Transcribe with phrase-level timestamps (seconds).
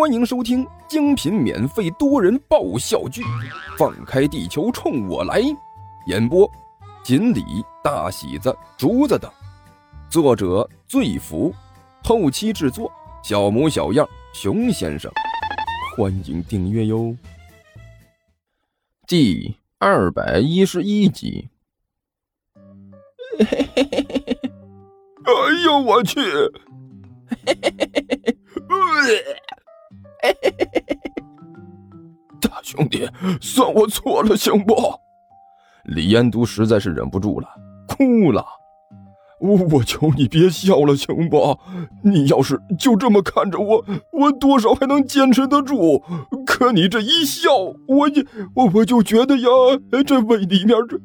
[0.00, 3.20] 欢迎收听精品免费多人爆笑剧
[3.76, 5.42] 《放开地球冲我来》，
[6.06, 6.50] 演播：
[7.04, 7.44] 锦鲤、
[7.84, 9.30] 大喜子、竹子等，
[10.08, 11.54] 作者：醉福，
[12.02, 12.90] 后期制作：
[13.22, 15.12] 小模小样、熊先生。
[15.94, 17.14] 欢迎订阅哟。
[19.06, 21.50] 第二百一十一集。
[23.38, 25.34] 哎
[25.66, 26.22] 呦我去！
[32.40, 33.08] 大兄弟，
[33.40, 34.74] 算我错了，行不？
[35.84, 37.48] 李彦都实在是忍不住了，
[37.86, 38.44] 哭了。
[39.40, 41.58] 我我求你别笑了，行不？
[42.04, 46.02] 你要是就这么看着我，我多少还能坚持得住。
[46.44, 47.50] 可你这一笑，
[47.88, 48.22] 我就
[48.54, 49.48] 我我就觉得呀，
[50.06, 51.00] 这胃里面这……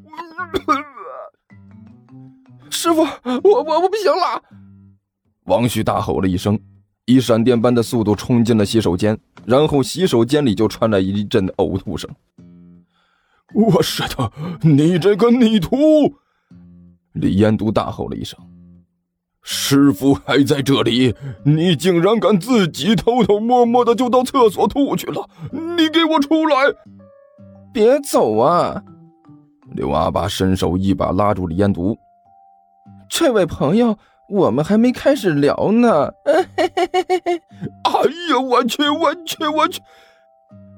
[2.69, 3.01] 师傅，
[3.43, 4.43] 我我我不行了！
[5.45, 6.59] 王旭大吼了一声。
[7.05, 12.09] 以闪电般的速度冲进了洗手间，然后洗手间里就传来一阵呕吐声。
[13.53, 14.31] 我是的，
[14.61, 15.77] 你这个逆徒！
[17.13, 18.39] 李彦都大吼了一声
[19.43, 25.29] ：“师傅还在这里，你竟然敢自己偷偷摸摸的就到厕所吐去了！
[25.51, 26.57] 你给我出来！
[27.71, 28.83] 别走啊！”
[29.75, 31.95] 刘阿八伸手一把拉住李彦都
[33.07, 33.95] ：“这位朋友。”
[34.29, 36.11] 我们还没开始聊呢！
[36.25, 36.41] 哎
[38.29, 39.79] 呀，我去，我去，我去！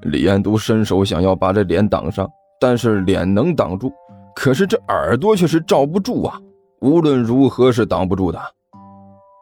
[0.02, 2.28] 李彦都伸手想要把这脸挡上，
[2.60, 3.90] 但是脸能挡住，
[4.34, 6.38] 可是这耳朵却是罩不住啊！
[6.80, 8.40] 无论如何是挡不住的。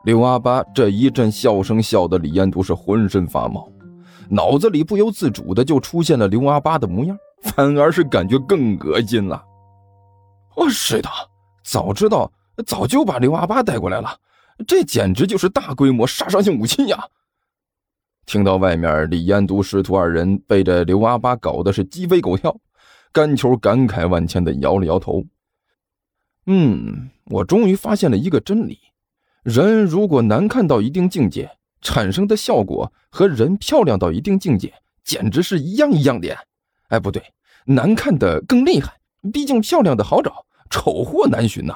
[0.04, 3.68] 刘阿八这一阵笑声笑得李彦都是浑身发毛，
[4.30, 9.42] 脑子里不由自主的就出现了刘阿八的模样，反而是感觉更恶心了。
[10.54, 11.08] 哦，是的，
[11.64, 12.30] 早知道。
[12.64, 14.18] 早就把刘阿八带过来了，
[14.66, 17.08] 这简直就是大规模杀伤性武器呀！
[18.24, 22.58] 听到外面李彦都师徒二人被这刘阿八搞得是鸡飞狗跳，
[23.12, 25.24] 甘球感慨万千的摇了摇头。
[26.46, 28.78] 嗯，我终于发现了一个真理：
[29.42, 34.72] 人如果难看到一定境界，产生的效果和人漂亮到一定境界
[35.04, 36.36] 简直是一样一样的。
[36.88, 37.22] 哎，不对，
[37.66, 38.94] 难看的更厉害，
[39.32, 41.74] 毕竟漂亮的好找，丑货难寻呐。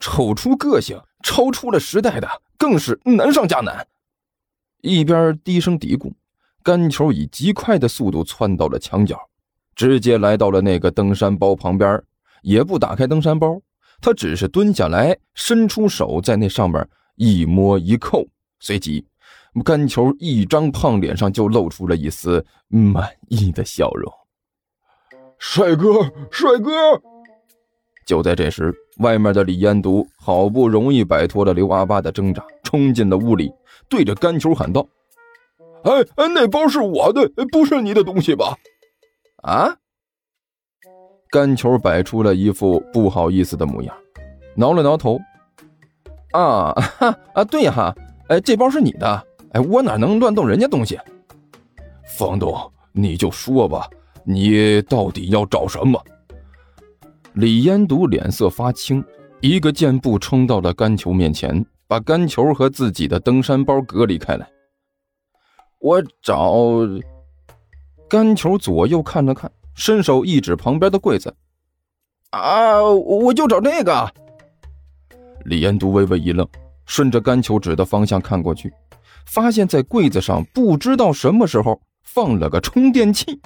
[0.00, 2.28] 丑出个性，超出了时代的，
[2.58, 3.86] 更是难上加难。
[4.80, 6.10] 一边低声嘀咕，
[6.62, 9.20] 甘球以极快的速度窜到了墙角，
[9.76, 12.02] 直接来到了那个登山包旁边，
[12.42, 13.60] 也不打开登山包，
[14.00, 18.26] 他只是蹲下来，伸出手在那上面一摸一扣，
[18.58, 19.06] 随即，
[19.62, 24.10] 甘球一张胖脸上就露出了一丝满意的笑容。
[25.38, 26.70] 帅哥，帅哥！
[28.06, 33.52] 就在这时，外面的李彦都好不容易摆脱了刘阿八的挣扎，冲进了屋里，
[33.88, 34.86] 对着甘球喊道
[35.84, 38.56] ：“哎哎，那包是我的，不是你的东西吧？”
[39.42, 39.74] 啊！
[41.30, 43.96] 甘球摆出了一副不好意思的模样，
[44.54, 45.18] 挠了挠头
[46.32, 47.94] ：“啊哈 啊，对哈，
[48.28, 50.98] 哎，这包是你的，哎，我哪能乱动人家东西？”
[52.18, 52.54] 房东，
[52.92, 53.88] 你就说吧，
[54.24, 55.98] 你到底要找什么？
[57.40, 59.02] 李彦都脸色发青，
[59.40, 64.46] 一个箭步冲到了甘球面前，把甘球和自己的登山包隔离开来。
[65.78, 66.54] 我找
[68.10, 71.34] 甘球左右看了看，伸手一指旁边的柜子
[72.28, 74.12] ：“啊，我就找这个。”
[75.46, 76.46] 李彦都微微一愣，
[76.84, 78.70] 顺着甘球指的方向看过去，
[79.24, 83.40] 发现在柜子上不知道什么时候放了个充电器。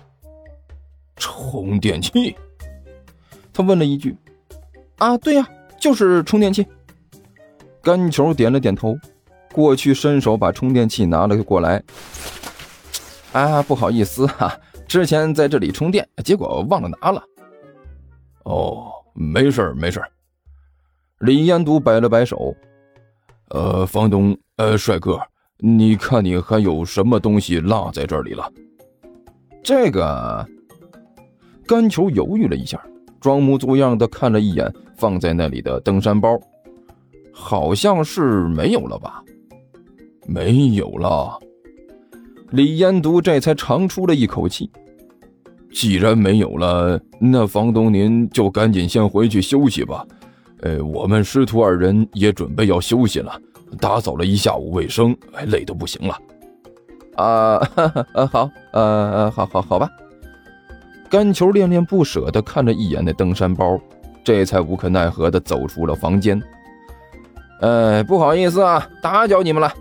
[1.14, 2.34] 充电器。
[3.54, 4.14] 他问了一句
[4.98, 5.48] ：“啊，对呀，
[5.80, 6.66] 就是充电器。”
[7.80, 8.98] 甘球点了点头，
[9.52, 11.82] 过去伸手把充电器拿了过来。
[13.32, 17.22] “啊，不好意思哈，之前在这里充电，结果忘了拿了。
[18.44, 20.02] ”“哦，没事没事
[21.20, 22.54] 李彦祖摆了摆手
[23.50, 25.20] ：“呃，房东，呃，帅哥，
[25.58, 28.50] 你看你还有什么东西落在这里了？”
[29.62, 30.46] 这个，
[31.66, 32.84] 甘球犹豫了一下。
[33.24, 36.38] 装模作样的看了一眼放在那里的登山包，
[37.32, 39.24] 好像是没有了吧？
[40.26, 41.38] 没有了。
[42.50, 44.70] 李彦都这才长出了一口气。
[45.72, 50.06] 既然没有了，那房东您就赶紧先回去休息吧。
[50.60, 53.40] 呃，我们师徒二人也准备要休息了，
[53.80, 55.16] 打扫了一下午卫生，
[55.46, 56.14] 累得不行了。
[57.14, 57.56] 啊，
[58.12, 59.88] 呃，好，呃，好好好吧。
[61.14, 63.80] 甘球恋恋不舍地看了一眼那登山包，
[64.24, 66.42] 这才无可奈何地走出了房间。
[67.60, 69.72] 哎，不好意思啊，打搅你们了。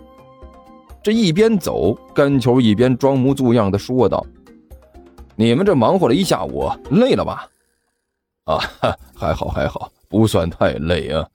[1.02, 4.24] 这一边走，甘球一边装模作样的说道
[5.34, 7.48] ：“你们这忙活了一下午，累了吧
[8.46, 8.60] ？”“啊，
[9.12, 11.28] 还好还好，不算太累啊。”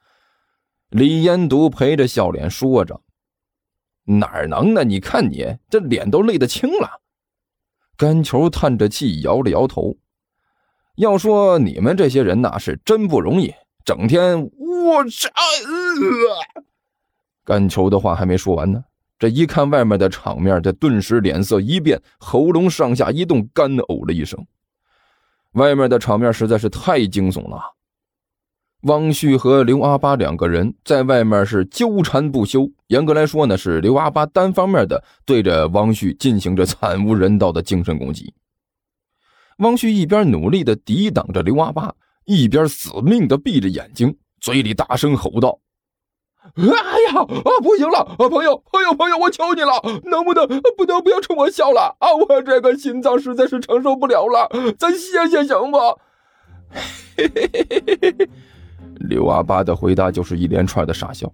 [0.91, 2.97] 李延独陪着笑脸说着。
[4.07, 4.85] “哪能呢？
[4.85, 6.89] 你看你这脸都累得青了。”
[7.99, 9.97] 甘球叹着气，摇了摇头。
[10.95, 13.53] 要说你们这些人呐，是真不容易，
[13.83, 15.29] 整天我操！
[17.43, 18.81] 甘球的话还没说完呢，
[19.17, 24.47] 这一看外面的场面，这顿时脸色一变，喉咙上下一动，干呕了一声。
[25.53, 27.61] 外面的场面实在是太惊悚了。
[28.83, 38.33] 汪旭和刘阿八两个人在外面是纠缠不休，严格来说呢，是刘阿八单方面的对着汪旭进行着惨无人道的精神攻击。
[39.57, 41.93] 汪旭一边努力的抵挡着刘阿八，
[42.23, 45.59] 一边死命的闭着眼睛，嘴里大声吼道
[46.55, 49.73] ：“哎呀，啊，不行了，啊，朋友，朋友，朋友，我求你了，
[50.05, 50.47] 能不能
[50.77, 52.13] 不能不要冲我笑了啊？
[52.13, 54.49] 我这个心脏实在是承受不了了，
[54.79, 55.77] 咱歇歇行不？”
[57.17, 58.29] 嘿嘿嘿嘿嘿嘿，
[59.09, 61.29] 刘阿八的回答就是一连串的傻笑。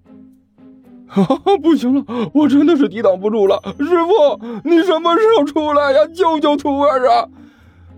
[1.62, 6.00] 不行了，我真的是抵挡不住了，师傅，你什么时候出来呀？
[6.14, 7.30] 救救徒儿啊！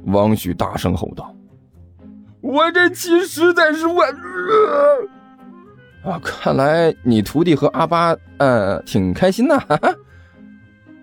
[0.07, 1.33] 王旭大声吼道
[2.41, 4.03] ：“我这气实在是我……
[6.03, 9.57] 啊，看来你徒弟和阿八，呃，挺开心呐。”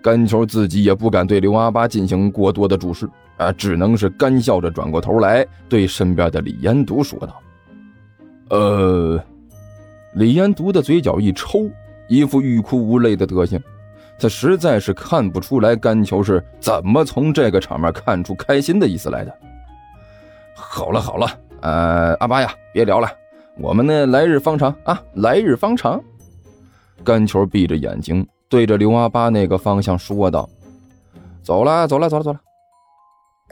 [0.01, 7.41] 甘球自己也不敢对刘阿八进行过多的注视，啊，只能是干笑着转过头来对身边的李延独说道
[8.49, 9.23] ：“呃。”
[10.15, 11.69] 李延读的嘴角一抽，
[12.07, 13.61] 一副欲哭无泪的德行。
[14.17, 19.37] 他实在是看不出来甘球是怎么从这个场面看出开心的意思来的。
[20.55, 21.27] 好了好了，
[21.59, 23.09] 呃，阿巴呀，别聊了，
[23.57, 26.01] 我们呢来日方长啊，来日方长。
[27.03, 30.49] 甘球闭着眼睛，对着刘阿巴那个方向说道
[31.43, 32.39] ：“走了走了走了走了。”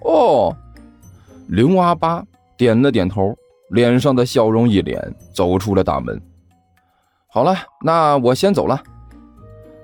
[0.06, 0.56] 哦，
[1.50, 2.24] 刘阿巴
[2.56, 3.38] 点了点头，
[3.74, 6.22] 脸上的笑容一脸，走出了大门。
[7.28, 8.82] 好了，那我先走了。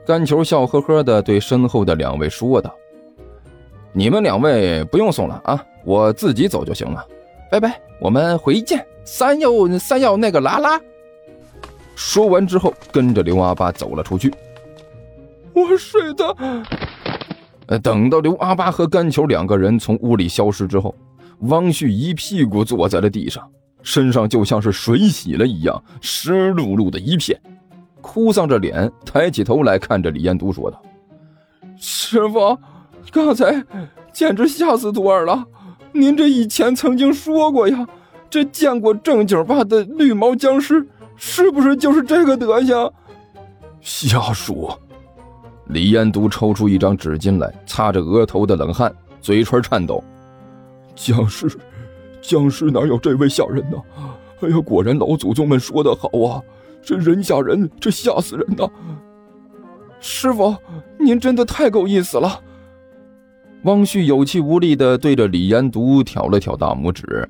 [0.05, 2.71] 甘球笑呵呵地对身后的两位说道
[3.91, 7.03] ：“你们两位不用送了啊，我自己走就行了。
[7.51, 8.85] 拜拜，我们回见。
[9.03, 9.49] 三要
[9.79, 10.79] 三要那个拉拉。”
[11.95, 14.31] 说完之后，跟着刘阿八走了出去。
[15.53, 16.35] 我睡的。
[17.65, 20.93] 呃，等到刘阿八和甘球两个人从屋里消失之后，
[21.39, 23.47] 汪旭一屁股坐在了地上，
[23.81, 27.39] 身上就像是水洗了一样，湿漉漉的一片。
[28.01, 30.81] 哭丧着脸，抬起头来看着李彦都说道
[31.77, 32.57] ：“师傅，
[33.11, 33.63] 刚才
[34.11, 35.45] 简直吓死徒儿了！
[35.91, 37.87] 您这以前曾经说过呀，
[38.29, 42.91] 这见过正经八的绿毛僵尸，是不是就是这个德行？”
[43.81, 44.79] 瞎说！
[45.67, 50.03] 李彦都抽出一张纸巾来，擦着额头的冷汗，嘴唇颤抖
[50.95, 51.47] ：“僵尸，
[52.21, 53.77] 僵尸哪有这位吓人呢？
[54.41, 56.41] 哎呀，果然老祖宗们说的好啊！”
[56.81, 58.69] 这人吓人，这吓死人呐！
[59.99, 60.55] 师傅，
[60.97, 62.41] 您真的太够意思了。
[63.63, 67.29] 汪旭有气无力的对着李延独挑了挑大拇指，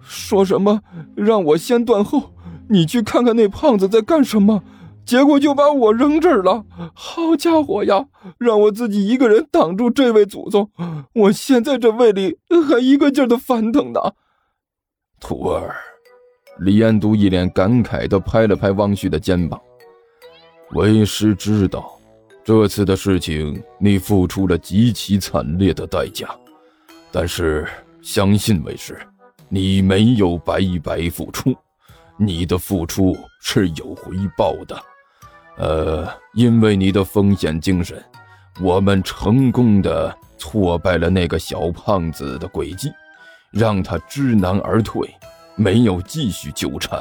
[0.00, 0.80] 说什么
[1.16, 2.30] 让我先断后，
[2.68, 4.62] 你去看看那胖子在干什么，
[5.06, 6.64] 结果就把我扔这儿了。
[6.94, 8.06] 好家伙呀，
[8.38, 10.70] 让我自己一个人挡住这位祖宗，
[11.14, 14.00] 我现在这胃里还一个劲儿的翻腾呢。
[15.20, 15.74] 徒儿。
[16.60, 19.60] 李彦都一脸感慨地拍了拍汪旭的肩膀
[20.70, 21.98] ：“为师知道，
[22.44, 26.28] 这次的事情你付出了极其惨烈的代价，
[27.10, 27.66] 但是
[28.00, 28.96] 相信为师，
[29.48, 31.52] 你没有白白付出，
[32.16, 34.80] 你的付出是有回报的。
[35.56, 38.02] 呃，因为你的风险精神，
[38.60, 42.90] 我们成功的挫败了那个小胖子的诡计，
[43.50, 45.08] 让他知难而退。”
[45.56, 47.00] 没有继续纠缠，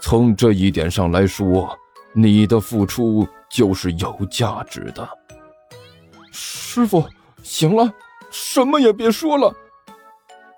[0.00, 1.72] 从这一点上来说，
[2.12, 5.08] 你的付出就是有价值的。
[6.32, 7.08] 师傅，
[7.44, 7.88] 行了，
[8.28, 9.54] 什么也别说了。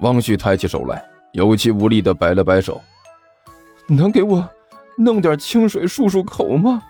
[0.01, 1.05] 汪旭抬起手来，
[1.35, 2.81] 有气无力的摆了摆手
[3.87, 4.49] ：“能给我
[4.97, 6.83] 弄点清水漱漱口吗？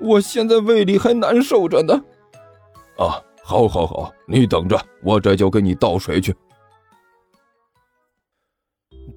[0.00, 1.94] 我现在胃里还难受着呢。”
[2.96, 6.34] 啊，好，好，好，你等着，我这就给你倒水去。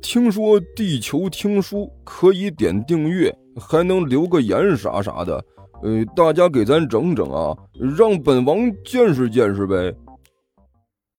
[0.02, 5.44] 听说地球听书可以点订阅，还能留个言啥啥的，
[5.82, 7.56] 呃，大家给咱整整啊，
[7.98, 9.94] 让本王见识见识呗。